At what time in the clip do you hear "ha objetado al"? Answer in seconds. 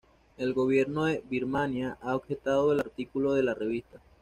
2.01-2.79